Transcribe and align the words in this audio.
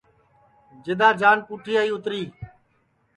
جِدؔا 0.83 1.09
جان 1.19 1.37
پُٹھی 1.47 1.73
آئی 1.79 1.89
اِتری 1.93 2.21